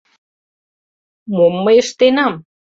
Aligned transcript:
Мом 1.35 1.53
мый 1.63 1.77
ыштенам? 1.83 2.33